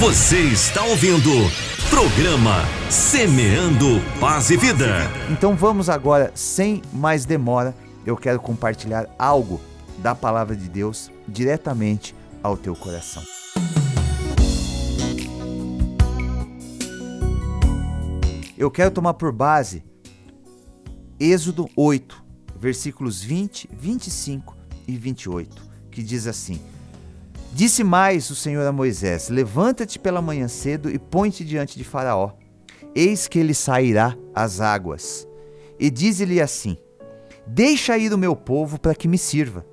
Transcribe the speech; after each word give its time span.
Você 0.00 0.38
está 0.52 0.84
ouvindo 0.84 1.28
programa 1.90 2.62
Semeando 2.88 4.00
Paz 4.20 4.48
e 4.48 4.56
Vida. 4.56 4.86
Então 5.28 5.56
vamos 5.56 5.88
agora, 5.88 6.30
sem 6.36 6.80
mais 6.92 7.24
demora, 7.24 7.74
eu 8.06 8.16
quero 8.16 8.38
compartilhar 8.38 9.12
algo 9.18 9.60
da 9.98 10.14
palavra 10.14 10.54
de 10.54 10.68
Deus 10.68 11.10
diretamente 11.26 12.14
ao 12.44 12.56
teu 12.56 12.76
coração. 12.76 13.24
Eu 18.56 18.70
quero 18.70 18.92
tomar 18.92 19.14
por 19.14 19.32
base 19.32 19.82
Êxodo 21.18 21.68
8, 21.74 22.24
versículos 22.56 23.20
20, 23.20 23.68
25 23.72 24.56
e 24.86 24.96
28, 24.96 25.60
que 25.90 26.04
diz 26.04 26.28
assim: 26.28 26.60
Disse 27.52 27.82
mais 27.82 28.30
o 28.30 28.36
Senhor 28.36 28.66
a 28.66 28.72
Moisés: 28.72 29.28
Levanta-te 29.28 29.98
pela 29.98 30.22
manhã 30.22 30.48
cedo 30.48 30.90
e 30.90 30.98
põe-te 30.98 31.44
diante 31.44 31.76
de 31.76 31.84
Faraó. 31.84 32.32
Eis 32.94 33.26
que 33.26 33.38
ele 33.38 33.54
sairá 33.54 34.16
às 34.34 34.60
águas. 34.60 35.26
E 35.78 35.90
diz-lhe 35.90 36.40
assim: 36.40 36.76
Deixa 37.46 37.96
ir 37.96 38.12
o 38.12 38.18
meu 38.18 38.36
povo 38.36 38.78
para 38.78 38.94
que 38.94 39.08
me 39.08 39.18
sirva. 39.18 39.64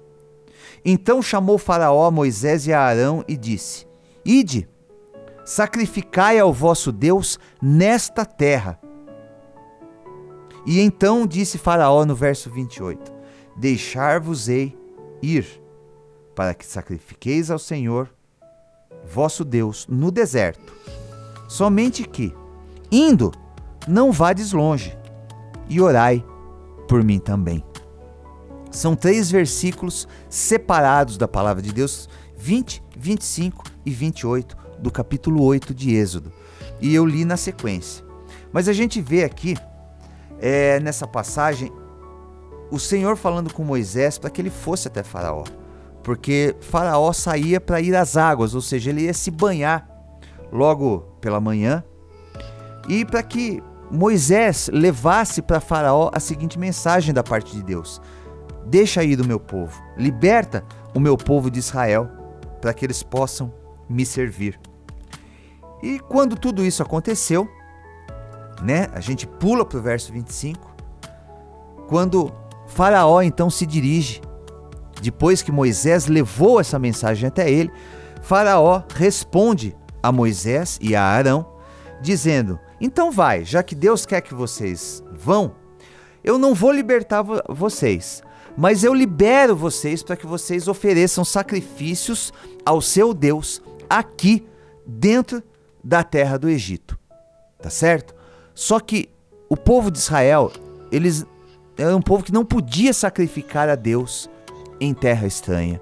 Então 0.83 1.21
chamou 1.21 1.57
Faraó 1.57 2.05
a 2.05 2.11
Moisés 2.11 2.67
e 2.67 2.73
a 2.73 2.79
Arão 2.79 3.23
e 3.27 3.35
disse: 3.35 3.85
Ide, 4.23 4.67
sacrificai 5.43 6.39
ao 6.39 6.53
vosso 6.53 6.91
Deus 6.91 7.37
nesta 7.61 8.25
terra. 8.25 8.79
E 10.65 10.79
então 10.79 11.27
disse 11.27 11.57
Faraó 11.57 12.05
no 12.05 12.15
verso 12.15 12.49
28: 12.49 13.13
Deixar-vos-ei 13.57 14.75
ir, 15.21 15.61
para 16.35 16.53
que 16.53 16.65
sacrifiqueis 16.65 17.49
ao 17.49 17.57
Senhor, 17.57 18.09
vosso 19.05 19.45
Deus, 19.45 19.87
no 19.87 20.11
deserto. 20.11 20.73
Somente 21.47 22.03
que, 22.03 22.35
indo, 22.91 23.31
não 23.87 24.11
vades 24.11 24.51
longe, 24.51 24.97
e 25.69 25.79
orai 25.81 26.23
por 26.87 27.03
mim 27.03 27.19
também. 27.19 27.63
São 28.69 28.95
três 28.95 29.31
versículos 29.31 30.07
separados 30.29 31.17
da 31.17 31.27
palavra 31.27 31.61
de 31.61 31.71
Deus, 31.71 32.09
20, 32.37 32.83
25 32.97 33.63
e 33.85 33.91
28 33.91 34.57
do 34.79 34.91
capítulo 34.91 35.43
8 35.43 35.73
de 35.73 35.95
Êxodo. 35.95 36.31
E 36.81 36.93
eu 36.93 37.05
li 37.05 37.23
na 37.23 37.37
sequência. 37.37 38.03
Mas 38.51 38.67
a 38.67 38.73
gente 38.73 39.01
vê 39.01 39.23
aqui, 39.23 39.55
é, 40.39 40.79
nessa 40.81 41.07
passagem, 41.07 41.71
o 42.69 42.77
Senhor 42.77 43.15
falando 43.15 43.53
com 43.53 43.63
Moisés 43.63 44.17
para 44.17 44.29
que 44.29 44.41
ele 44.41 44.49
fosse 44.49 44.87
até 44.87 45.03
Faraó. 45.03 45.43
Porque 46.05 46.55
Faraó 46.61 47.11
saía 47.11 47.59
para 47.59 47.81
ir 47.81 47.95
às 47.95 48.15
águas, 48.15 48.53
ou 48.53 48.61
seja, 48.61 48.91
ele 48.91 49.01
ia 49.01 49.13
se 49.13 49.31
banhar 49.31 49.89
logo 50.51 50.99
pela 51.19 51.41
manhã. 51.41 51.83
E 52.87 53.03
para 53.03 53.23
que 53.23 53.61
Moisés 53.89 54.69
levasse 54.71 55.41
para 55.41 55.59
Faraó 55.59 56.11
a 56.13 56.19
seguinte 56.19 56.59
mensagem 56.59 57.11
da 57.11 57.23
parte 57.23 57.55
de 57.55 57.63
Deus: 57.63 57.99
Deixa 58.67 59.03
ir 59.03 59.19
o 59.19 59.25
meu 59.25 59.39
povo, 59.39 59.81
liberta 59.97 60.63
o 60.93 60.99
meu 60.99 61.17
povo 61.17 61.49
de 61.49 61.57
Israel, 61.57 62.07
para 62.61 62.71
que 62.71 62.85
eles 62.85 63.01
possam 63.01 63.51
me 63.89 64.05
servir. 64.05 64.59
E 65.81 65.97
quando 65.97 66.35
tudo 66.35 66.63
isso 66.63 66.83
aconteceu, 66.83 67.49
né? 68.61 68.89
A 68.93 68.99
gente 68.99 69.25
pula 69.25 69.65
para 69.65 69.79
o 69.79 69.81
verso 69.81 70.13
25. 70.13 70.71
Quando 71.87 72.31
Faraó 72.67 73.23
então 73.23 73.49
se 73.49 73.65
dirige, 73.65 74.21
depois 75.01 75.41
que 75.41 75.51
Moisés 75.51 76.07
levou 76.07 76.59
essa 76.59 76.79
mensagem 76.79 77.27
até 77.27 77.49
ele, 77.49 77.71
Faraó 78.21 78.83
responde 78.93 79.75
a 80.01 80.11
Moisés 80.11 80.77
e 80.81 80.95
a 80.95 81.03
Arão, 81.03 81.45
dizendo: 82.01 82.59
Então 82.79 83.11
vai, 83.11 83.43
já 83.45 83.61
que 83.61 83.75
Deus 83.75 84.05
quer 84.05 84.21
que 84.21 84.33
vocês 84.33 85.03
vão, 85.11 85.55
eu 86.23 86.37
não 86.37 86.53
vou 86.53 86.71
libertar 86.71 87.21
vo 87.21 87.41
vocês, 87.49 88.23
mas 88.57 88.83
eu 88.83 88.93
libero 88.93 89.55
vocês 89.55 90.01
para 90.01 90.15
que 90.15 90.25
vocês 90.25 90.67
ofereçam 90.67 91.23
sacrifícios 91.23 92.33
ao 92.65 92.81
seu 92.81 93.13
Deus 93.13 93.61
aqui 93.89 94.45
dentro 94.85 95.43
da 95.83 96.03
terra 96.03 96.37
do 96.37 96.49
Egito. 96.49 96.97
Tá 97.61 97.69
certo? 97.69 98.15
Só 98.53 98.79
que 98.79 99.09
o 99.49 99.57
povo 99.57 99.91
de 99.91 99.97
Israel, 99.97 100.51
eles 100.91 101.25
era 101.77 101.95
um 101.95 102.01
povo 102.01 102.23
que 102.23 102.31
não 102.31 102.45
podia 102.45 102.93
sacrificar 102.93 103.67
a 103.69 103.75
Deus 103.75 104.29
em 104.79 104.93
terra 104.93 105.27
estranha, 105.27 105.79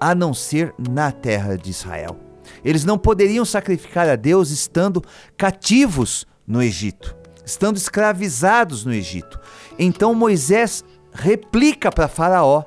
a 0.00 0.14
não 0.14 0.34
ser 0.34 0.74
na 0.78 1.12
terra 1.12 1.56
de 1.56 1.70
Israel. 1.70 2.16
Eles 2.64 2.84
não 2.84 2.98
poderiam 2.98 3.44
sacrificar 3.44 4.08
a 4.08 4.16
Deus 4.16 4.50
estando 4.50 5.02
cativos 5.36 6.26
no 6.46 6.62
Egito, 6.62 7.16
estando 7.44 7.76
escravizados 7.76 8.84
no 8.84 8.92
Egito. 8.92 9.38
Então 9.78 10.14
Moisés 10.14 10.84
replica 11.12 11.90
para 11.90 12.08
Faraó 12.08 12.64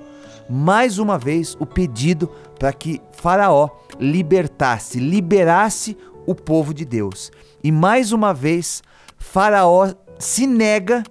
mais 0.50 1.00
uma 1.00 1.18
vez 1.18 1.56
o 1.60 1.66
pedido 1.66 2.30
para 2.60 2.72
que 2.72 3.02
Faraó 3.12 3.70
libertasse, 4.00 5.00
liberasse 5.00 5.98
o 6.26 6.36
povo 6.36 6.74
de 6.74 6.86
Deus. 6.86 7.32
E 7.64 7.72
mais 7.72 8.12
uma 8.12 8.34
vez 8.34 8.82
Faraó 9.18 9.92
se 10.20 10.46
nega 10.46 11.04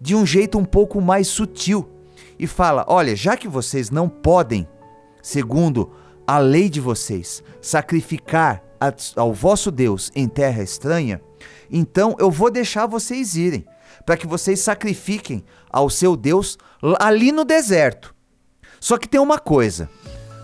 de 0.00 0.14
um 0.14 0.24
jeito 0.24 0.58
um 0.58 0.64
pouco 0.64 1.00
mais 1.00 1.28
sutil 1.28 1.88
e 2.40 2.46
fala: 2.46 2.86
Olha, 2.88 3.14
já 3.14 3.36
que 3.36 3.46
vocês 3.46 3.90
não 3.90 4.08
podem, 4.08 4.66
segundo 5.22 5.92
a 6.26 6.38
lei 6.38 6.70
de 6.70 6.80
vocês, 6.80 7.44
sacrificar 7.60 8.62
ao 9.14 9.34
vosso 9.34 9.70
Deus 9.70 10.10
em 10.16 10.26
terra 10.26 10.62
estranha, 10.62 11.20
então 11.70 12.16
eu 12.18 12.30
vou 12.30 12.50
deixar 12.50 12.86
vocês 12.86 13.36
irem, 13.36 13.66
para 14.06 14.16
que 14.16 14.26
vocês 14.26 14.58
sacrifiquem 14.60 15.44
ao 15.70 15.90
seu 15.90 16.16
Deus 16.16 16.56
ali 16.98 17.30
no 17.30 17.44
deserto. 17.44 18.14
Só 18.80 18.96
que 18.96 19.06
tem 19.06 19.20
uma 19.20 19.38
coisa: 19.38 19.90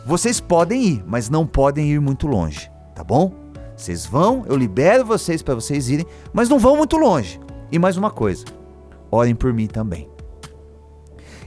vocês 0.05 0.39
podem 0.39 0.85
ir, 0.85 1.05
mas 1.07 1.31
não 1.31 1.47
podem 1.47 1.91
ir 1.91 2.01
muito 2.01 2.27
longe, 2.27 2.71
tá 2.95 3.03
bom? 3.03 3.33
Vocês 3.75 4.05
vão, 4.05 4.45
eu 4.47 4.57
libero 4.57 5.05
vocês 5.05 5.43
para 5.43 5.55
vocês 5.55 5.89
irem, 5.89 6.07
mas 6.33 6.49
não 6.49 6.59
vão 6.59 6.77
muito 6.77 6.99
longe. 6.99 7.41
E 7.73 7.79
mais 7.79 7.97
uma 7.97 8.11
coisa: 8.11 8.45
orem 9.11 9.35
por 9.35 9.55
mim 9.55 9.67
também. 9.67 10.16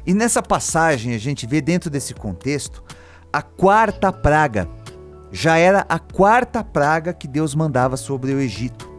E 0.06 0.14
nessa 0.14 0.42
passagem 0.42 1.14
a 1.14 1.18
gente 1.18 1.46
vê 1.46 1.62
dentro 1.62 1.90
desse 1.90 2.14
contexto 2.14 2.84
a 3.32 3.42
quarta 3.42 4.12
praga. 4.12 4.68
Já 5.32 5.58
era 5.58 5.86
a 5.88 6.00
quarta 6.00 6.64
praga 6.64 7.14
que 7.14 7.28
Deus 7.28 7.54
mandava 7.54 7.96
sobre 7.96 8.34
o 8.34 8.40
Egito. 8.40 8.90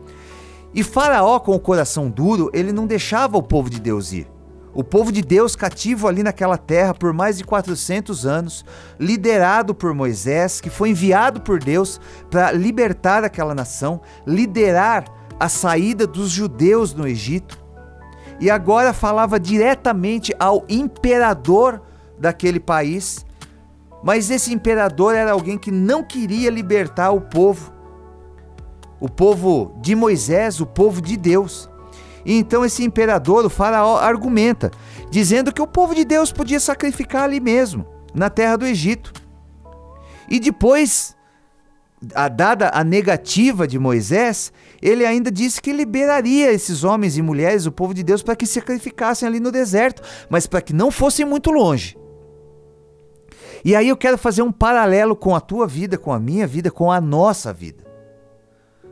E 0.72 0.84
Faraó, 0.84 1.41
com 1.41 1.53
o 1.53 1.60
coração 1.60 2.09
duro, 2.09 2.49
ele 2.55 2.72
não 2.72 2.87
deixava 2.87 3.37
o 3.37 3.43
povo 3.43 3.69
de 3.69 3.81
Deus 3.81 4.12
ir. 4.12 4.28
O 4.72 4.84
povo 4.84 5.10
de 5.10 5.21
Deus 5.21 5.56
cativo 5.56 6.06
ali 6.06 6.22
naquela 6.22 6.56
terra 6.56 6.94
por 6.94 7.12
mais 7.12 7.39
de 7.39 7.44
400 7.44 8.25
anos, 8.25 8.65
liderado 9.00 9.75
por 9.75 9.93
Moisés, 9.93 10.60
que 10.60 10.71
foi 10.71 10.91
enviado 10.91 11.41
por 11.41 11.59
Deus 11.59 12.00
para 12.31 12.53
libertar 12.53 13.25
aquela 13.25 13.53
nação, 13.53 14.00
liderar 14.25 15.05
a 15.41 15.49
saída 15.49 16.06
dos 16.06 16.31
judeus 16.31 16.94
no 16.94 17.09
Egito 17.09 17.59
e 18.41 18.51
agora 18.51 18.95
falava 18.95 19.39
diretamente 19.39 20.34
ao 20.39 20.65
imperador 20.69 21.83
daquele 22.19 22.59
país. 22.59 23.25
Mas 24.03 24.31
esse 24.31 24.53
imperador 24.53 25.15
era 25.15 25.33
alguém 25.33 25.59
que 25.59 25.71
não 25.71 26.03
queria 26.03 26.49
libertar 26.49 27.11
o 27.11 27.21
povo, 27.21 27.71
o 28.99 29.11
povo 29.11 29.78
de 29.83 29.95
Moisés, 29.95 30.59
o 30.59 30.67
povo 30.67 31.03
de 31.03 31.19
Deus. 31.19 31.69
E 32.25 32.39
então 32.39 32.65
esse 32.65 32.83
imperador, 32.83 33.45
o 33.45 33.51
faraó, 33.51 33.99
argumenta, 33.99 34.71
dizendo 35.11 35.53
que 35.53 35.61
o 35.61 35.67
povo 35.67 35.95
de 35.95 36.05
Deus 36.05 36.33
podia 36.33 36.59
sacrificar 36.59 37.25
ali 37.25 37.41
mesmo, 37.41 37.87
na 38.15 38.31
terra 38.31 38.57
do 38.57 38.67
Egito. 38.67 39.12
E 40.28 40.41
depois, 40.41 41.15
a 42.15 42.28
dada 42.28 42.71
a 42.72 42.83
negativa 42.83 43.67
de 43.67 43.78
Moisés, 43.78 44.51
ele 44.82 45.04
ainda 45.04 45.30
disse 45.30 45.60
que 45.60 45.72
liberaria 45.72 46.53
esses 46.53 46.84
homens 46.84 47.16
e 47.16 47.22
mulheres, 47.22 47.66
o 47.66 47.72
povo 47.72 47.92
de 47.92 48.03
Deus, 48.03 48.22
para 48.22 48.36
que 48.36 48.47
sacrificassem 48.47 49.28
ali 49.28 49.41
no 49.41 49.53
deserto, 49.53 50.03
mas 50.28 50.47
para 50.47 50.62
que 50.62 50.72
não 50.72 50.91
fossem 50.91 51.27
muito 51.27 51.50
longe. 51.50 51.97
E 53.65 53.77
aí 53.77 53.88
eu 53.88 53.97
quero 53.97 54.16
fazer 54.16 54.42
um 54.42 54.53
paralelo 54.53 55.15
com 55.15 55.34
a 55.34 55.41
tua 55.41 55.66
vida, 55.66 55.98
com 55.98 56.12
a 56.12 56.18
minha 56.18 56.47
vida, 56.47 56.71
com 56.71 56.91
a 56.91 57.00
nossa 57.00 57.53
vida. 57.53 57.84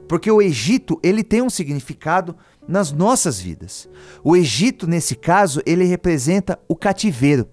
Porque 0.06 0.30
o 0.30 0.42
Egito, 0.42 0.98
ele 1.02 1.22
tem 1.22 1.42
um 1.42 1.50
significado 1.50 2.36
nas 2.66 2.92
nossas 2.92 3.40
vidas. 3.40 3.88
O 4.22 4.36
Egito, 4.36 4.86
nesse 4.86 5.14
caso, 5.14 5.62
ele 5.64 5.84
representa 5.84 6.58
o 6.68 6.76
cativeiro. 6.76 7.48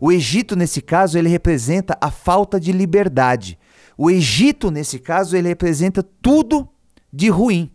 O 0.00 0.10
Egito, 0.10 0.56
nesse 0.56 0.80
caso, 0.80 1.18
ele 1.18 1.28
representa 1.28 1.96
a 2.00 2.10
falta 2.10 2.58
de 2.58 2.72
liberdade. 2.72 3.58
O 3.96 4.10
Egito, 4.10 4.70
nesse 4.70 4.98
caso, 4.98 5.36
ele 5.36 5.48
representa 5.48 6.02
tudo 6.02 6.68
de 7.12 7.28
ruim. 7.28 7.70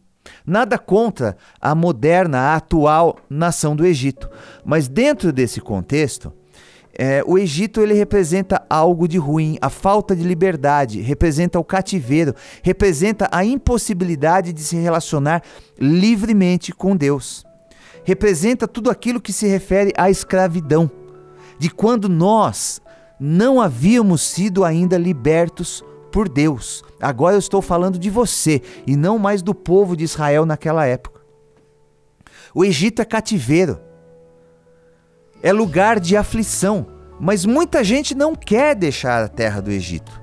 Nada 0.45 0.78
contra 0.78 1.38
a 1.62 1.74
moderna, 1.75 2.39
a 2.39 2.56
atual 2.56 3.18
nação 3.30 3.75
do 3.75 3.86
Egito. 3.86 4.30
Mas 4.66 4.88
dentro 4.88 5.31
desse 5.31 5.62
contexto, 5.62 6.34
É, 7.00 7.22
o 7.28 7.38
Egito 7.38 7.80
ele 7.80 7.94
representa 7.94 8.66
algo 8.68 9.07
de 9.07 9.19
ruim, 9.19 9.56
a 9.62 9.69
falta 9.69 10.16
de 10.16 10.24
liberdade, 10.24 11.00
representa 11.00 11.60
o 11.60 11.63
cativeiro, 11.63 12.34
representa 12.63 13.30
a 13.31 13.45
impossibilidade 13.45 14.51
de 14.51 14.62
se 14.62 14.78
relacionar 14.78 15.44
livremente 15.80 16.72
com 16.72 16.98
Deus. 16.98 17.45
Representa 18.04 18.68
tudo 18.68 18.89
aquilo 18.89 19.22
que 19.22 19.31
se 19.31 19.45
refere 19.45 19.94
à 19.95 20.10
escravidão, 20.10 20.89
de 21.60 21.69
quando 21.69 22.10
nós 22.10 22.81
não 23.19 23.62
havíamos 23.62 24.24
sido 24.24 24.66
ainda 24.66 24.98
libertos 24.98 25.84
por 26.12 26.28
Deus. 26.28 26.84
Agora 27.02 27.36
eu 27.36 27.40
estou 27.40 27.62
falando 27.62 28.00
de 28.00 28.10
você 28.10 28.62
e 28.86 28.96
não 28.96 29.20
mais 29.20 29.42
do 29.42 29.54
povo 29.54 29.96
de 29.96 30.04
Israel 30.04 30.46
naquela 30.46 30.86
época. 30.86 31.22
O 32.54 32.66
Egito 32.66 33.02
é 33.02 33.06
cativeiro, 33.06 33.80
é 35.44 35.54
lugar 35.54 36.00
de 36.00 36.18
aflição, 36.18 36.88
mas 37.20 37.46
muita 37.46 37.84
gente 37.84 38.16
não 38.16 38.36
quer 38.36 38.76
deixar 38.76 39.24
a 39.24 39.28
terra 39.28 39.62
do 39.62 39.70
Egito. 39.70 40.22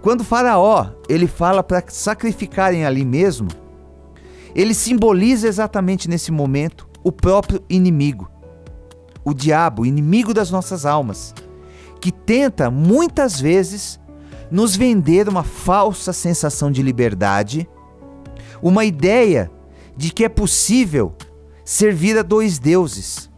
Quando 0.00 0.22
Faraó 0.22 0.92
ele 1.08 1.26
fala 1.26 1.62
para 1.62 1.82
sacrificarem 1.88 2.84
ali 2.84 3.04
mesmo, 3.04 3.48
ele 4.54 4.74
simboliza 4.74 5.48
exatamente 5.48 6.08
nesse 6.08 6.30
momento 6.30 6.88
o 7.02 7.10
próprio 7.10 7.62
inimigo, 7.68 8.30
o 9.24 9.34
diabo, 9.34 9.84
inimigo 9.84 10.32
das 10.32 10.50
nossas 10.50 10.86
almas, 10.86 11.34
que 12.00 12.12
tenta 12.12 12.70
muitas 12.70 13.40
vezes 13.40 13.98
nos 14.50 14.76
vender 14.76 15.28
uma 15.28 15.42
falsa 15.42 16.12
sensação 16.12 16.70
de 16.70 16.82
liberdade, 16.82 17.68
uma 18.62 18.84
ideia 18.84 19.50
de 19.96 20.12
que 20.12 20.24
é 20.24 20.28
possível 20.28 21.14
servir 21.64 22.16
a 22.18 22.22
dois 22.22 22.58
deuses, 22.58 23.30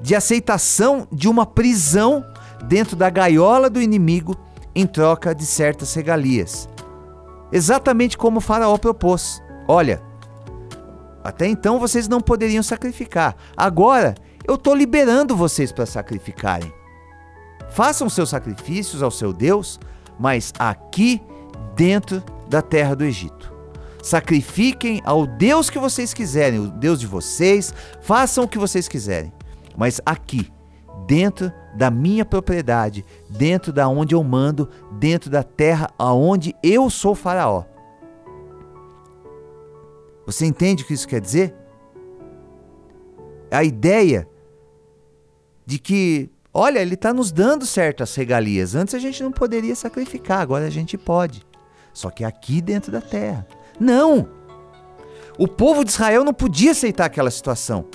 de 0.00 0.14
aceitação 0.14 1.06
de 1.10 1.28
uma 1.28 1.46
prisão 1.46 2.24
dentro 2.64 2.96
da 2.96 3.10
gaiola 3.10 3.68
do 3.68 3.80
inimigo 3.80 4.36
em 4.74 4.86
troca 4.86 5.34
de 5.34 5.44
certas 5.44 5.94
regalias. 5.94 6.68
Exatamente 7.50 8.16
como 8.16 8.38
o 8.38 8.40
Faraó 8.40 8.76
propôs. 8.78 9.42
Olha, 9.68 10.02
até 11.22 11.46
então 11.46 11.78
vocês 11.78 12.08
não 12.08 12.20
poderiam 12.20 12.62
sacrificar. 12.62 13.36
Agora 13.56 14.14
eu 14.46 14.54
estou 14.54 14.74
liberando 14.74 15.36
vocês 15.36 15.70
para 15.70 15.86
sacrificarem. 15.86 16.72
Façam 17.70 18.08
seus 18.08 18.30
sacrifícios 18.30 19.02
ao 19.02 19.10
seu 19.10 19.32
Deus, 19.32 19.78
mas 20.22 20.52
aqui 20.56 21.20
dentro 21.74 22.22
da 22.48 22.62
terra 22.62 22.94
do 22.94 23.04
Egito. 23.04 23.52
Sacrifiquem 24.00 25.02
ao 25.04 25.26
Deus 25.26 25.68
que 25.68 25.80
vocês 25.80 26.14
quiserem, 26.14 26.60
o 26.60 26.68
Deus 26.68 27.00
de 27.00 27.08
vocês, 27.08 27.74
façam 28.00 28.44
o 28.44 28.48
que 28.48 28.56
vocês 28.56 28.86
quiserem. 28.86 29.32
Mas 29.76 30.00
aqui, 30.06 30.48
dentro 31.08 31.52
da 31.74 31.90
minha 31.90 32.24
propriedade, 32.24 33.04
dentro 33.28 33.72
da 33.72 33.88
onde 33.88 34.14
eu 34.14 34.22
mando, 34.22 34.68
dentro 34.92 35.28
da 35.28 35.42
terra 35.42 35.90
aonde 35.98 36.54
eu 36.62 36.88
sou 36.88 37.16
faraó. 37.16 37.64
Você 40.24 40.46
entende 40.46 40.84
o 40.84 40.86
que 40.86 40.94
isso 40.94 41.08
quer 41.08 41.20
dizer? 41.20 41.52
A 43.50 43.64
ideia 43.64 44.28
de 45.66 45.80
que, 45.80 46.30
olha, 46.52 46.78
ele 46.78 46.94
está 46.94 47.12
nos 47.12 47.32
dando 47.32 47.66
certas 47.66 48.14
regalias. 48.14 48.74
Antes 48.74 48.94
a 48.94 48.98
gente 48.98 49.22
não 49.22 49.32
poderia 49.32 49.74
sacrificar, 49.74 50.40
agora 50.40 50.66
a 50.66 50.70
gente 50.70 50.98
pode. 50.98 51.44
Só 51.92 52.10
que 52.10 52.24
aqui 52.24 52.60
dentro 52.60 52.90
da 52.90 53.00
terra. 53.00 53.46
Não! 53.78 54.28
O 55.38 55.48
povo 55.48 55.84
de 55.84 55.90
Israel 55.90 56.24
não 56.24 56.34
podia 56.34 56.72
aceitar 56.72 57.06
aquela 57.06 57.30
situação, 57.30 57.86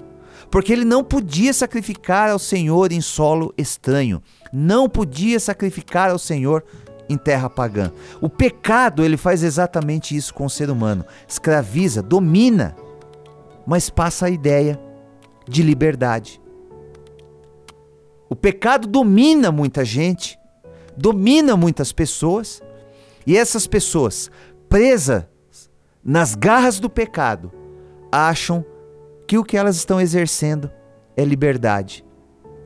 porque 0.50 0.74
ele 0.74 0.83
não 0.83 1.04
podia 1.04 1.54
sacrificar 1.54 2.31
ao 2.31 2.39
Senhor 2.39 2.92
em 2.92 3.00
solo 3.00 3.54
estranho, 3.57 4.21
não 4.51 4.89
podia 4.89 5.39
sacrificar 5.39 6.09
ao 6.09 6.18
Senhor 6.18 6.63
em 7.07 7.15
terra 7.15 7.50
pagã. 7.50 7.92
O 8.19 8.27
pecado, 8.27 9.04
ele 9.04 9.18
faz 9.18 9.44
exatamente 9.44 10.15
isso 10.15 10.33
com 10.33 10.45
o 10.45 10.50
ser 10.50 10.69
humano, 10.69 11.06
escraviza, 11.27 12.01
domina, 12.01 12.75
mas 13.65 13.89
passa 13.89 14.25
a 14.25 14.30
ideia 14.30 14.80
de 15.48 15.62
liberdade. 15.62 16.42
O 18.30 18.36
pecado 18.36 18.88
domina 18.88 19.52
muita 19.52 19.86
gente, 19.86 20.38
domina 20.96 21.56
muitas 21.56 21.92
pessoas, 21.92 22.62
e 23.26 23.38
essas 23.38 23.68
pessoas 23.68 24.30
presas 24.70 25.26
nas 26.04 26.36
garras 26.36 26.80
do 26.80 26.90
pecado, 26.90 27.52
acham 28.12 28.66
que 29.28 29.38
o 29.38 29.44
que 29.44 29.58
elas 29.58 29.76
estão 29.76 30.00
exercendo 30.00 30.72
é 31.16 31.26
liberdade. 31.26 32.06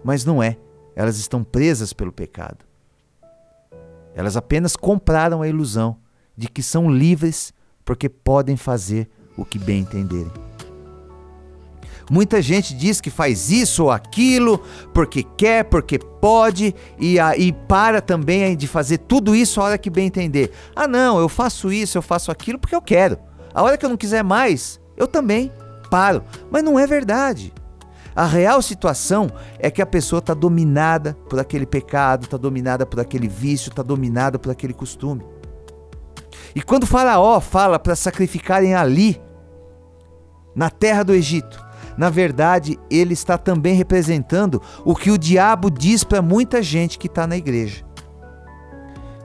Mas 0.04 0.24
não 0.24 0.42
é. 0.44 0.58
Elas 0.96 1.18
estão 1.18 1.44
presas 1.44 1.94
pelo 1.94 2.12
pecado. 2.12 2.64
Elas 4.14 4.38
apenas 4.38 4.76
compraram 4.76 5.42
a 5.42 5.48
ilusão 5.48 5.98
de 6.38 6.48
que 6.48 6.62
são 6.62 6.92
livres 6.92 7.54
porque 7.84 8.08
podem 8.08 8.56
fazer 8.56 9.10
o 9.36 9.44
que 9.44 9.58
bem 9.58 9.80
entenderem. 9.80 10.51
Muita 12.12 12.42
gente 12.42 12.74
diz 12.74 13.00
que 13.00 13.10
faz 13.10 13.50
isso 13.50 13.86
ou 13.86 13.90
aquilo 13.90 14.62
porque 14.94 15.24
quer, 15.24 15.64
porque 15.64 15.98
pode 15.98 16.76
e, 17.00 17.16
e 17.38 17.54
para 17.54 18.02
também 18.02 18.54
de 18.58 18.68
fazer 18.68 18.98
tudo 18.98 19.34
isso 19.34 19.62
a 19.62 19.64
hora 19.64 19.78
que 19.78 19.90
bem 19.90 20.08
entender. 20.08 20.52
Ah, 20.76 20.90
não, 20.90 21.18
eu 21.22 21.30
faço 21.30 21.72
isso, 21.72 21.98
eu 21.98 22.02
faço 22.02 22.30
aquilo 22.30 22.60
porque 22.60 22.76
eu 22.76 22.82
quero. 22.82 23.18
A 23.54 23.64
hora 23.64 23.78
que 23.78 23.86
eu 23.86 23.90
não 23.90 23.96
quiser 23.96 24.26
mais, 24.26 24.78
eu 24.98 25.08
também 25.08 25.54
paro. 25.90 26.22
Mas 26.52 26.62
não 26.62 26.78
é 26.78 26.86
verdade. 26.86 27.54
A 28.14 28.26
real 28.26 28.62
situação 28.62 29.32
é 29.58 29.72
que 29.72 29.82
a 29.82 29.86
pessoa 29.86 30.20
está 30.20 30.34
dominada 30.34 31.18
por 31.30 31.40
aquele 31.40 31.66
pecado, 31.66 32.26
está 32.26 32.36
dominada 32.36 32.86
por 32.86 33.00
aquele 33.00 33.30
vício, 33.30 33.70
está 33.70 33.82
dominada 33.82 34.38
por 34.38 34.52
aquele 34.52 34.74
costume. 34.74 35.24
E 36.54 36.62
quando 36.62 36.86
Faraó 36.86 37.40
fala 37.40 37.80
para 37.80 37.96
sacrificarem 37.96 38.76
ali, 38.76 39.22
na 40.54 40.70
terra 40.70 41.04
do 41.04 41.14
Egito, 41.14 41.71
na 41.98 42.10
verdade 42.10 42.80
ele 42.90 43.14
está 43.14 43.38
também 43.38 43.76
representando 43.76 44.62
o 44.86 44.96
que 44.96 45.12
o 45.12 45.18
diabo 45.18 45.70
diz 45.70 46.04
para 46.04 46.22
muita 46.22 46.62
gente 46.62 46.98
que 46.98 47.08
está 47.08 47.26
na 47.28 47.38
igreja: 47.38 47.84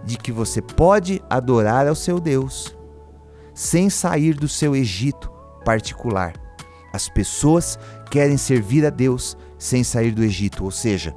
de 0.05 0.17
que 0.17 0.33
você 0.33 0.61
pode 0.63 1.23
adorar 1.29 1.87
ao 1.87 1.95
seu 1.95 2.21
Deus 2.21 2.77
sem 3.55 3.89
sair 3.89 4.35
do 4.35 4.49
seu 4.49 4.77
Egito 4.77 5.31
particular. 5.65 6.35
As 6.93 7.09
pessoas 7.09 7.79
querem 8.11 8.37
servir 8.37 8.87
a 8.87 8.91
Deus 8.91 9.37
sem 9.59 9.83
sair 9.83 10.13
do 10.13 10.23
Egito, 10.23 10.65
ou 10.65 10.71
seja, 10.71 11.15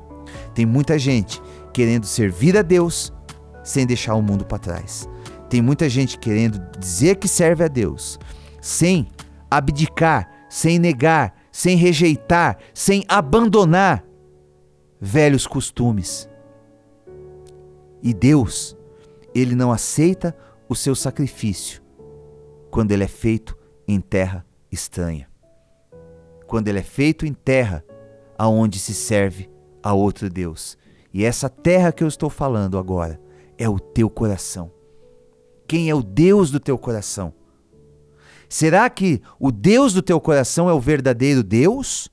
tem 0.54 0.66
muita 0.66 0.98
gente 0.98 1.42
querendo 1.74 2.06
servir 2.06 2.58
a 2.58 2.62
Deus 2.62 3.14
sem 3.64 3.86
deixar 3.86 4.16
o 4.16 4.22
mundo 4.22 4.46
para 4.46 4.58
trás. 4.58 5.08
Tem 5.50 5.62
muita 5.62 5.88
gente 5.90 6.18
querendo 6.18 6.60
dizer 6.78 7.16
que 7.16 7.28
serve 7.28 7.64
a 7.64 7.68
Deus 7.68 8.20
sem 8.62 9.08
abdicar, 9.50 10.30
sem 10.50 10.80
negar, 10.80 11.34
sem 11.60 11.76
rejeitar, 11.76 12.58
sem 12.74 13.04
abandonar 13.06 14.06
velhos 14.98 15.46
costumes. 15.46 16.30
E 18.02 18.14
Deus, 18.14 18.78
ele 19.36 19.56
não 19.56 19.70
aceita 19.70 20.34
o 20.70 20.76
seu 20.76 20.96
sacrifício 20.96 21.82
quando 22.72 22.94
ele 22.94 23.04
é 23.04 23.10
feito 23.10 23.58
em 23.86 24.00
terra 24.00 24.46
estranha. 24.72 25.30
Quando 26.48 26.70
ele 26.70 26.80
é 26.80 26.84
feito 26.84 27.26
em 27.26 27.34
terra 27.34 27.84
aonde 28.38 28.80
se 28.80 28.94
serve 28.94 29.50
a 29.84 29.94
outro 29.94 30.30
Deus. 30.30 30.78
E 31.14 31.26
essa 31.26 31.50
terra 31.50 31.92
que 31.92 32.06
eu 32.06 32.08
estou 32.08 32.30
falando 32.30 32.78
agora 32.78 33.20
é 33.58 33.68
o 33.68 33.78
teu 33.78 34.10
coração. 34.10 34.72
Quem 35.68 35.90
é 35.90 35.94
o 35.94 36.02
Deus 36.02 36.52
do 36.52 36.60
teu 36.62 36.78
coração? 36.78 37.34
Será 38.50 38.90
que 38.90 39.22
o 39.40 39.52
Deus 39.52 39.94
do 39.94 40.02
teu 40.02 40.20
coração 40.20 40.68
é 40.68 40.74
o 40.74 40.80
verdadeiro 40.80 41.44
Deus? 41.44 42.10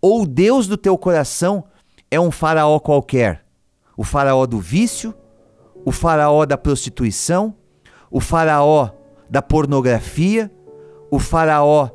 Ou 0.00 0.22
o 0.22 0.26
Deus 0.26 0.66
do 0.66 0.76
teu 0.76 0.98
coração 0.98 1.64
é 2.10 2.18
um 2.18 2.30
faraó 2.30 2.80
qualquer? 2.80 3.44
O 3.96 4.02
faraó 4.02 4.46
do 4.46 4.58
vício? 4.58 5.14
O 5.84 5.92
faraó 5.92 6.44
da 6.46 6.56
prostituição? 6.56 7.54
o 8.12 8.20
faraó 8.20 8.90
da 9.28 9.40
pornografia, 9.40 10.52
o 11.10 11.18
faraó 11.18 11.88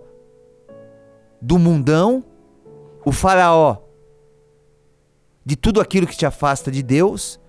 do 1.39 1.59
mundão, 1.59 2.25
o 3.05 3.11
faraó 3.11 3.77
de 5.45 5.55
tudo 5.55 5.79
aquilo 5.79 6.07
que 6.07 6.17
te 6.17 6.25
afasta 6.25 6.71
de 6.71 6.81
Deus. 6.81 7.39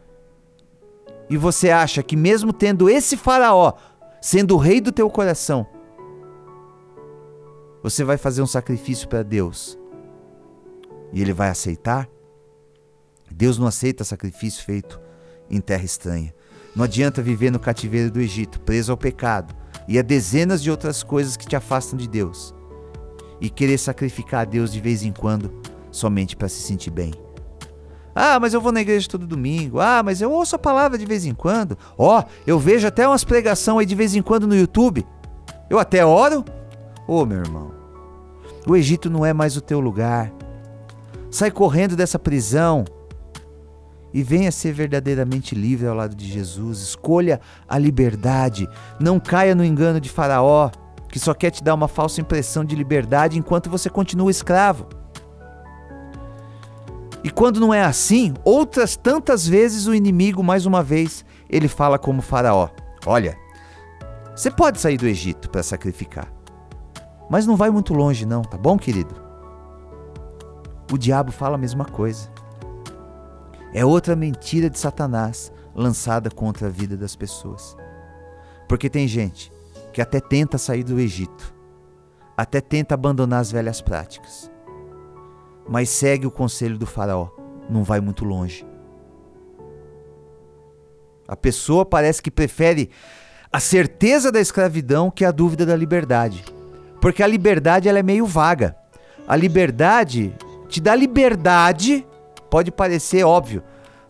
E 1.30 1.36
você 1.36 1.70
acha 1.70 2.02
que 2.02 2.14
mesmo 2.14 2.52
tendo 2.52 2.90
esse 2.90 3.16
faraó 3.16 3.72
sendo 4.20 4.54
o 4.54 4.58
rei 4.58 4.80
do 4.80 4.92
teu 4.92 5.08
coração, 5.10 5.66
você 7.82 8.04
vai 8.04 8.16
fazer 8.16 8.42
um 8.42 8.46
sacrifício 8.46 9.08
para 9.08 9.22
Deus 9.22 9.78
e 11.12 11.22
ele 11.22 11.32
vai 11.32 11.48
aceitar? 11.48 12.08
Deus 13.30 13.58
não 13.58 13.66
aceita 13.66 14.04
sacrifício 14.04 14.64
feito 14.64 15.00
em 15.50 15.60
terra 15.60 15.84
estranha. 15.84 16.34
Não 16.74 16.84
adianta 16.84 17.22
viver 17.22 17.50
no 17.50 17.58
cativeiro 17.58 18.10
do 18.10 18.20
Egito, 18.20 18.60
preso 18.60 18.92
ao 18.92 18.98
pecado 18.98 19.54
e 19.86 19.98
a 19.98 20.02
dezenas 20.02 20.62
de 20.62 20.70
outras 20.70 21.02
coisas 21.02 21.36
que 21.36 21.46
te 21.46 21.56
afastam 21.56 21.98
de 21.98 22.08
Deus. 22.08 22.54
E 23.40 23.48
querer 23.48 23.78
sacrificar 23.78 24.42
a 24.42 24.44
Deus 24.44 24.72
de 24.72 24.80
vez 24.80 25.02
em 25.02 25.12
quando, 25.12 25.52
somente 25.90 26.36
para 26.36 26.48
se 26.48 26.60
sentir 26.60 26.90
bem. 26.90 27.12
Ah, 28.20 28.40
mas 28.40 28.52
eu 28.52 28.60
vou 28.60 28.72
na 28.72 28.80
igreja 28.80 29.08
todo 29.08 29.28
domingo. 29.28 29.78
Ah, 29.78 30.02
mas 30.04 30.20
eu 30.20 30.32
ouço 30.32 30.56
a 30.56 30.58
palavra 30.58 30.98
de 30.98 31.06
vez 31.06 31.24
em 31.24 31.32
quando. 31.32 31.78
Ó, 31.96 32.18
oh, 32.18 32.24
eu 32.44 32.58
vejo 32.58 32.84
até 32.84 33.06
umas 33.06 33.22
pregação 33.22 33.78
aí 33.78 33.86
de 33.86 33.94
vez 33.94 34.12
em 34.12 34.22
quando 34.22 34.44
no 34.44 34.56
YouTube. 34.56 35.06
Eu 35.70 35.78
até 35.78 36.04
oro. 36.04 36.44
Ô, 37.06 37.20
oh, 37.20 37.24
meu 37.24 37.38
irmão, 37.38 37.70
o 38.66 38.74
Egito 38.74 39.08
não 39.08 39.24
é 39.24 39.32
mais 39.32 39.56
o 39.56 39.60
teu 39.60 39.78
lugar. 39.78 40.32
Sai 41.30 41.52
correndo 41.52 41.94
dessa 41.94 42.18
prisão 42.18 42.84
e 44.12 44.20
venha 44.20 44.50
ser 44.50 44.72
verdadeiramente 44.72 45.54
livre 45.54 45.86
ao 45.86 45.94
lado 45.94 46.16
de 46.16 46.26
Jesus. 46.26 46.80
Escolha 46.80 47.40
a 47.68 47.78
liberdade. 47.78 48.68
Não 48.98 49.20
caia 49.20 49.54
no 49.54 49.64
engano 49.64 50.00
de 50.00 50.08
Faraó, 50.08 50.72
que 51.08 51.20
só 51.20 51.32
quer 51.32 51.52
te 51.52 51.62
dar 51.62 51.74
uma 51.74 51.86
falsa 51.86 52.20
impressão 52.20 52.64
de 52.64 52.74
liberdade 52.74 53.38
enquanto 53.38 53.70
você 53.70 53.88
continua 53.88 54.28
escravo. 54.28 54.97
E 57.22 57.30
quando 57.30 57.58
não 57.58 57.74
é 57.74 57.82
assim, 57.82 58.34
outras 58.44 58.96
tantas 58.96 59.46
vezes 59.46 59.86
o 59.86 59.94
inimigo, 59.94 60.42
mais 60.42 60.66
uma 60.66 60.82
vez, 60.82 61.24
ele 61.48 61.66
fala 61.66 61.98
como 61.98 62.22
Faraó: 62.22 62.68
Olha, 63.04 63.36
você 64.34 64.50
pode 64.50 64.80
sair 64.80 64.96
do 64.96 65.06
Egito 65.06 65.50
para 65.50 65.62
sacrificar, 65.62 66.32
mas 67.28 67.46
não 67.46 67.56
vai 67.56 67.70
muito 67.70 67.92
longe, 67.92 68.24
não, 68.24 68.42
tá 68.42 68.56
bom, 68.56 68.78
querido? 68.78 69.14
O 70.92 70.96
diabo 70.96 71.32
fala 71.32 71.56
a 71.56 71.58
mesma 71.58 71.84
coisa. 71.84 72.30
É 73.74 73.84
outra 73.84 74.16
mentira 74.16 74.70
de 74.70 74.78
Satanás 74.78 75.52
lançada 75.74 76.30
contra 76.30 76.68
a 76.68 76.70
vida 76.70 76.96
das 76.96 77.14
pessoas. 77.14 77.76
Porque 78.66 78.88
tem 78.88 79.06
gente 79.06 79.52
que 79.92 80.00
até 80.00 80.20
tenta 80.20 80.56
sair 80.56 80.82
do 80.82 80.98
Egito, 80.98 81.54
até 82.36 82.60
tenta 82.60 82.94
abandonar 82.94 83.40
as 83.40 83.52
velhas 83.52 83.82
práticas 83.82 84.50
mas 85.68 85.90
segue 85.90 86.26
o 86.26 86.30
conselho 86.30 86.78
do 86.78 86.86
Faraó, 86.86 87.28
não 87.68 87.84
vai 87.84 88.00
muito 88.00 88.24
longe. 88.24 88.66
A 91.26 91.36
pessoa 91.36 91.84
parece 91.84 92.22
que 92.22 92.30
prefere 92.30 92.90
a 93.52 93.60
certeza 93.60 94.32
da 94.32 94.40
escravidão 94.40 95.10
que 95.10 95.24
a 95.24 95.30
dúvida 95.30 95.66
da 95.66 95.76
liberdade. 95.76 96.42
Porque 97.00 97.22
a 97.22 97.26
liberdade 97.26 97.88
ela 97.88 97.98
é 97.98 98.02
meio 98.02 98.24
vaga. 98.24 98.74
A 99.26 99.36
liberdade 99.36 100.34
te 100.68 100.80
dá 100.80 100.94
liberdade, 100.94 102.06
pode 102.50 102.70
parecer 102.70 103.24
óbvio, 103.24 103.62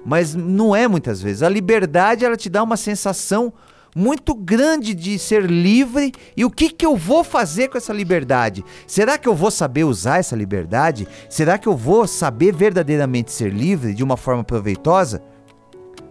mas 0.05 0.35
não 0.35 0.75
é 0.75 0.87
muitas 0.87 1.21
vezes. 1.21 1.43
A 1.43 1.49
liberdade 1.49 2.25
ela 2.25 2.37
te 2.37 2.49
dá 2.49 2.62
uma 2.62 2.77
sensação 2.77 3.53
muito 3.99 4.33
grande 4.33 4.95
de 4.95 5.19
ser 5.19 5.45
livre 5.45 6.12
e 6.37 6.45
o 6.45 6.50
que, 6.50 6.71
que 6.71 6.87
eu 6.87 6.97
vou 6.97 7.25
fazer 7.25 7.67
com 7.67 7.76
essa 7.76 7.93
liberdade? 7.93 8.64
Será 8.87 9.19
que 9.19 9.28
eu 9.28 9.35
vou 9.35 9.50
saber 9.50 9.83
usar 9.83 10.19
essa 10.19 10.37
liberdade? 10.37 11.09
Será 11.28 11.59
que 11.59 11.67
eu 11.67 11.76
vou 11.76 12.07
saber 12.07 12.55
verdadeiramente 12.55 13.33
ser 13.33 13.52
livre 13.52 13.93
de 13.93 14.05
uma 14.05 14.17
forma 14.17 14.45
proveitosa? 14.45 15.21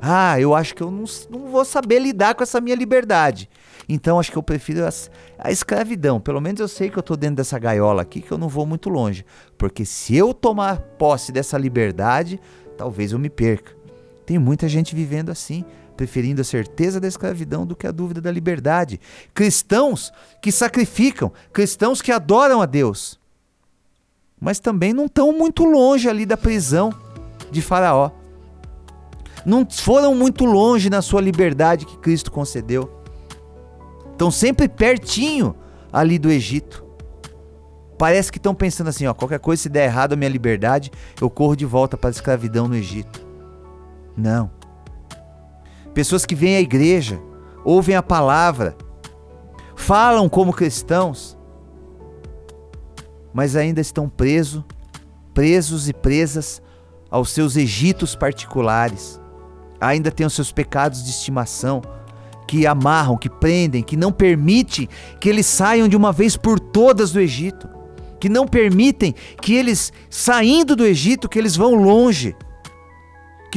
Ah, 0.01 0.37
eu 0.37 0.53
acho 0.53 0.75
que 0.75 0.83
eu 0.83 0.91
não, 0.91 1.05
não 1.29 1.47
vou 1.47 1.63
saber 1.63 1.99
lidar 1.99 2.35
com 2.35 2.43
essa 2.43 2.59
minha 2.59 2.75
liberdade. 2.75 3.49
Então 3.87 4.19
acho 4.19 4.33
que 4.33 4.37
eu 4.37 4.43
prefiro 4.43 4.85
a, 4.85 4.89
a 5.39 5.49
escravidão. 5.49 6.19
Pelo 6.19 6.41
menos 6.41 6.59
eu 6.59 6.67
sei 6.67 6.89
que 6.89 6.97
eu 6.97 7.01
estou 7.01 7.15
dentro 7.15 7.37
dessa 7.37 7.57
gaiola 7.57 8.01
aqui, 8.01 8.19
que 8.19 8.33
eu 8.33 8.37
não 8.37 8.49
vou 8.49 8.65
muito 8.65 8.89
longe. 8.89 9.25
Porque 9.57 9.85
se 9.85 10.13
eu 10.13 10.33
tomar 10.33 10.81
posse 10.99 11.31
dessa 11.31 11.57
liberdade, 11.57 12.37
talvez 12.77 13.13
eu 13.13 13.19
me 13.19 13.29
perca. 13.29 13.71
Tem 14.25 14.37
muita 14.37 14.67
gente 14.67 14.93
vivendo 14.93 15.29
assim 15.29 15.63
preferindo 15.97 16.39
a 16.39 16.45
certeza 16.45 16.99
da 17.01 17.07
escravidão 17.07 17.65
do 17.65 17.75
que 17.75 17.87
a 17.87 17.91
dúvida 17.91 18.21
da 18.21 18.31
liberdade. 18.31 19.01
Cristãos 19.33 20.13
que 20.41 20.51
sacrificam, 20.51 21.33
cristãos 21.51 22.01
que 22.01 22.11
adoram 22.11 22.61
a 22.61 22.65
Deus, 22.65 23.19
mas 24.39 24.59
também 24.59 24.93
não 24.93 25.07
estão 25.07 25.33
muito 25.33 25.65
longe 25.65 26.07
ali 26.07 26.25
da 26.25 26.37
prisão 26.37 26.93
de 27.51 27.61
Faraó. 27.61 28.11
Não 29.43 29.67
foram 29.69 30.13
muito 30.13 30.45
longe 30.45 30.89
na 30.89 31.01
sua 31.01 31.21
liberdade 31.21 31.85
que 31.85 31.97
Cristo 31.97 32.31
concedeu. 32.31 33.01
Estão 34.11 34.29
sempre 34.29 34.67
pertinho 34.67 35.55
ali 35.91 36.19
do 36.19 36.29
Egito. 36.29 36.85
Parece 37.97 38.31
que 38.31 38.37
estão 38.37 38.53
pensando 38.53 38.89
assim, 38.89 39.07
ó, 39.07 39.13
qualquer 39.13 39.39
coisa 39.39 39.63
se 39.63 39.69
der 39.69 39.85
errado 39.85 40.13
a 40.13 40.15
minha 40.15 40.29
liberdade, 40.29 40.91
eu 41.19 41.29
corro 41.29 41.55
de 41.55 41.65
volta 41.65 41.97
para 41.97 42.09
a 42.09 42.11
escravidão 42.11 42.67
no 42.67 42.75
Egito. 42.75 43.25
Não 44.15 44.56
pessoas 45.97 46.27
que 46.27 46.35
vêm 46.35 46.57
à 46.57 46.61
igreja, 46.61 47.19
ouvem 47.65 47.95
a 47.95 48.03
palavra, 48.03 48.77
falam 49.75 50.29
como 50.29 50.53
cristãos, 50.53 51.35
mas 53.33 53.55
ainda 53.55 53.81
estão 53.81 54.07
presos, 54.07 54.63
presos 55.33 55.89
e 55.89 55.93
presas 55.93 56.61
aos 57.09 57.31
seus 57.31 57.55
egitos 57.55 58.15
particulares. 58.15 59.19
Ainda 59.81 60.11
têm 60.11 60.27
os 60.27 60.33
seus 60.33 60.51
pecados 60.51 61.03
de 61.03 61.09
estimação 61.09 61.81
que 62.47 62.67
amarram, 62.67 63.17
que 63.17 63.27
prendem, 63.27 63.81
que 63.81 63.97
não 63.97 64.11
permitem 64.11 64.87
que 65.19 65.27
eles 65.27 65.47
saiam 65.47 65.87
de 65.87 65.97
uma 65.97 66.11
vez 66.11 66.37
por 66.37 66.59
todas 66.59 67.11
do 67.11 67.19
Egito, 67.19 67.67
que 68.19 68.29
não 68.29 68.45
permitem 68.45 69.15
que 69.41 69.55
eles 69.55 69.91
saindo 70.11 70.75
do 70.75 70.85
Egito, 70.85 71.27
que 71.27 71.39
eles 71.39 71.55
vão 71.55 71.73
longe 71.73 72.35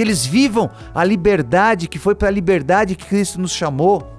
que 0.00 0.02
eles 0.02 0.24
vivam 0.24 0.70
a 0.94 1.04
liberdade 1.04 1.86
que 1.86 1.98
foi 1.98 2.14
para 2.14 2.28
a 2.28 2.30
liberdade 2.30 2.96
que 2.96 3.04
Cristo 3.04 3.38
nos 3.38 3.52
chamou. 3.52 4.10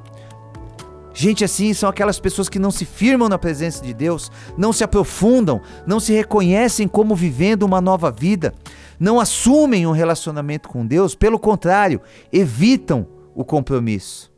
Gente 1.11 1.43
assim 1.43 1.73
são 1.73 1.89
aquelas 1.89 2.19
pessoas 2.19 2.47
que 2.47 2.59
não 2.59 2.69
se 2.69 2.85
firmam 2.85 3.27
na 3.27 3.39
presença 3.39 3.83
de 3.83 3.91
Deus, 3.91 4.31
não 4.55 4.71
se 4.71 4.83
aprofundam, 4.83 5.59
não 5.87 5.99
se 5.99 6.13
reconhecem 6.13 6.87
como 6.87 7.15
vivendo 7.15 7.63
uma 7.63 7.81
nova 7.81 8.11
vida, 8.11 8.53
não 8.99 9.19
assumem 9.19 9.87
um 9.87 9.91
relacionamento 9.91 10.69
com 10.69 10.85
Deus, 10.85 11.15
pelo 11.15 11.39
contrário, 11.39 11.99
evitam 12.31 13.07
o 13.33 13.43
compromisso. 13.43 14.31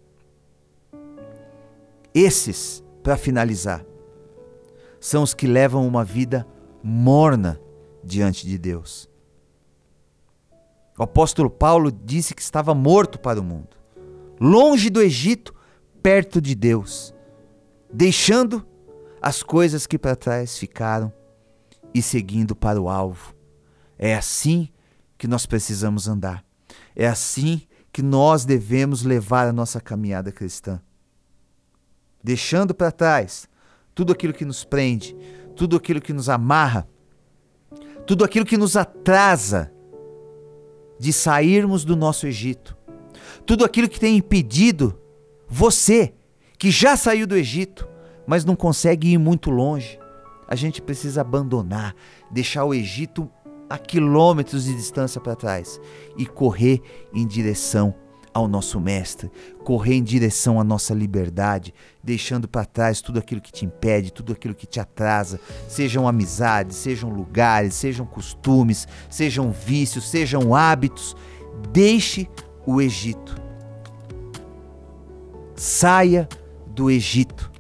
Esses, 2.15 2.81
para 3.03 3.17
finalizar, 3.17 3.83
são 4.97 5.23
os 5.23 5.33
que 5.33 5.45
levam 5.45 5.85
uma 5.85 6.05
vida 6.05 6.47
morna 6.81 7.59
diante 8.01 8.47
de 8.47 8.57
Deus. 8.57 9.12
O 10.97 11.03
apóstolo 11.03 11.50
Paulo 11.50 11.91
disse 11.91 12.35
que 12.35 12.41
estava 12.41 12.73
morto 12.75 13.19
para 13.19 13.39
o 13.39 13.43
mundo, 13.43 13.77
longe 14.39 14.89
do 14.89 15.01
Egito, 15.01 15.53
perto 16.01 16.41
de 16.41 16.53
Deus, 16.53 17.13
deixando 17.91 18.65
as 19.21 19.41
coisas 19.41 19.88
que 19.88 19.97
para 19.97 20.15
trás 20.15 20.57
ficaram 20.57 21.12
e 21.93 22.01
seguindo 22.01 22.55
para 22.55 22.79
o 22.79 22.89
alvo. 22.89 23.33
É 23.97 24.15
assim 24.15 24.69
que 25.17 25.27
nós 25.27 25.45
precisamos 25.45 26.07
andar. 26.07 26.43
É 26.95 27.07
assim 27.07 27.62
que 27.91 28.01
nós 28.01 28.43
devemos 28.43 29.03
levar 29.03 29.47
a 29.47 29.53
nossa 29.53 29.79
caminhada 29.79 30.31
cristã. 30.31 30.81
Deixando 32.23 32.73
para 32.73 32.91
trás 32.91 33.47
tudo 33.95 34.12
aquilo 34.12 34.33
que 34.33 34.45
nos 34.45 34.63
prende, 34.63 35.15
tudo 35.55 35.77
aquilo 35.77 36.01
que 36.01 36.13
nos 36.13 36.29
amarra, 36.29 36.88
tudo 38.05 38.25
aquilo 38.25 38.45
que 38.45 38.57
nos 38.57 38.75
atrasa 38.75 39.71
de 41.00 41.12
sairmos 41.12 41.83
do 41.83 41.95
nosso 41.95 42.27
Egito. 42.27 42.75
Tudo 43.45 43.65
aquilo 43.65 43.89
que 43.89 44.00
tem 44.00 44.17
impedido 44.17 44.97
você, 45.47 46.13
que 46.57 46.71
já 46.71 46.95
saiu 46.95 47.27
do 47.27 47.35
Egito, 47.35 47.88
mas 48.25 48.45
não 48.45 48.55
consegue 48.55 49.09
ir 49.09 49.17
muito 49.17 49.51
longe, 49.51 50.00
a 50.47 50.55
gente 50.55 50.81
precisa 50.81 51.21
abandonar, 51.21 51.95
deixar 52.31 52.63
o 52.65 52.73
Egito 52.73 53.29
a 53.69 53.77
quilômetros 53.77 54.65
de 54.65 54.75
distância 54.75 55.19
para 55.19 55.35
trás 55.35 55.79
e 56.17 56.25
correr 56.25 56.81
em 57.13 57.25
direção 57.25 57.95
ao 58.34 58.48
nosso 58.48 58.80
Mestre, 58.80 59.32
correr 59.63 59.96
em 59.96 60.04
direção 60.04 60.60
à 60.60 60.63
nossa 60.63 60.94
liberdade, 60.94 61.74
deixando 62.04 62.48
para 62.48 62.66
trás 62.66 63.00
tudo 63.00 63.20
aquilo 63.20 63.42
que 63.42 63.52
te 63.52 63.66
impede, 63.66 64.12
tudo 64.12 64.34
aquilo 64.34 64.56
que 64.56 64.66
te 64.66 64.80
atrasa, 64.80 65.40
sejam 65.68 66.08
amizades, 66.08 66.78
sejam 66.78 67.10
lugares, 67.10 67.75
sejam 67.75 68.06
costumes, 68.06 68.88
sejam 69.10 69.52
vícios, 69.52 70.10
sejam 70.10 70.56
hábitos. 70.56 71.16
Deixe 71.72 72.28
o 72.66 72.82
Egito. 72.82 73.42
Saia 75.56 76.28
do 76.68 76.90
Egito 76.90 77.52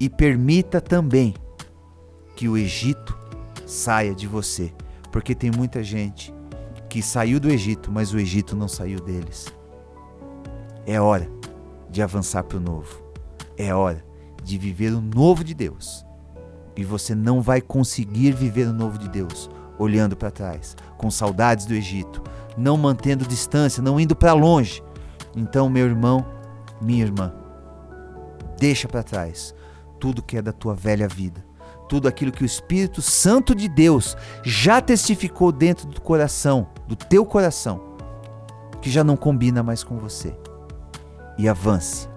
e 0.00 0.08
permita 0.08 0.80
também 0.80 1.34
que 2.34 2.48
o 2.48 2.56
Egito 2.56 3.16
saia 3.66 4.14
de 4.14 4.26
você, 4.26 4.72
porque 5.12 5.34
tem 5.34 5.50
muita 5.50 5.82
gente 5.82 6.32
que 6.88 7.02
saiu 7.02 7.38
do 7.38 7.50
Egito, 7.50 7.92
mas 7.92 8.14
o 8.14 8.18
Egito 8.18 8.56
não 8.56 8.68
saiu 8.68 9.00
deles. 9.00 9.57
É 10.88 10.98
hora 10.98 11.28
de 11.90 12.00
avançar 12.00 12.44
para 12.44 12.56
o 12.56 12.60
novo. 12.60 13.02
É 13.58 13.74
hora 13.74 14.02
de 14.42 14.56
viver 14.56 14.90
o 14.94 15.02
novo 15.02 15.44
de 15.44 15.52
Deus. 15.52 16.02
E 16.74 16.82
você 16.82 17.14
não 17.14 17.42
vai 17.42 17.60
conseguir 17.60 18.32
viver 18.32 18.66
o 18.66 18.72
novo 18.72 18.96
de 18.96 19.06
Deus 19.06 19.50
olhando 19.78 20.16
para 20.16 20.30
trás, 20.30 20.74
com 20.96 21.10
saudades 21.10 21.66
do 21.66 21.74
Egito, 21.74 22.22
não 22.56 22.78
mantendo 22.78 23.26
distância, 23.26 23.82
não 23.82 24.00
indo 24.00 24.16
para 24.16 24.32
longe. 24.32 24.82
Então, 25.36 25.68
meu 25.68 25.84
irmão, 25.84 26.24
minha 26.80 27.04
irmã, 27.04 27.34
deixa 28.58 28.88
para 28.88 29.02
trás 29.02 29.54
tudo 30.00 30.22
que 30.22 30.38
é 30.38 30.42
da 30.42 30.52
tua 30.52 30.74
velha 30.74 31.06
vida, 31.06 31.44
tudo 31.86 32.08
aquilo 32.08 32.32
que 32.32 32.42
o 32.42 32.46
Espírito 32.46 33.02
Santo 33.02 33.54
de 33.54 33.68
Deus 33.68 34.16
já 34.42 34.80
testificou 34.80 35.52
dentro 35.52 35.86
do 35.86 36.00
coração, 36.00 36.66
do 36.86 36.96
teu 36.96 37.26
coração, 37.26 37.78
que 38.80 38.90
já 38.90 39.04
não 39.04 39.18
combina 39.18 39.62
mais 39.62 39.84
com 39.84 39.98
você. 39.98 40.34
E 41.38 41.48
avance 41.48 42.08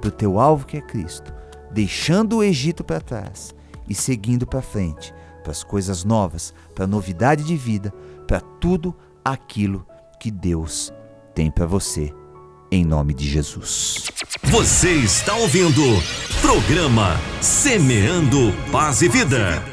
para 0.00 0.08
o 0.08 0.12
teu 0.12 0.38
alvo 0.38 0.66
que 0.66 0.76
é 0.76 0.80
Cristo, 0.80 1.32
deixando 1.70 2.36
o 2.36 2.44
Egito 2.44 2.84
para 2.84 3.00
trás 3.00 3.54
e 3.88 3.94
seguindo 3.94 4.46
para 4.46 4.60
frente, 4.60 5.14
para 5.42 5.52
as 5.52 5.64
coisas 5.64 6.04
novas, 6.04 6.52
para 6.74 6.84
a 6.84 6.88
novidade 6.88 7.44
de 7.44 7.56
vida, 7.56 7.92
para 8.26 8.40
tudo 8.40 8.94
aquilo 9.24 9.86
que 10.20 10.30
Deus 10.30 10.92
tem 11.34 11.50
para 11.50 11.66
você, 11.66 12.12
em 12.70 12.84
nome 12.84 13.14
de 13.14 13.28
Jesus. 13.28 14.10
Você 14.44 14.92
está 14.92 15.34
ouvindo 15.34 15.82
programa 16.40 17.16
Semeando 17.40 18.52
Paz 18.70 19.02
e 19.02 19.08
Vida. 19.08 19.71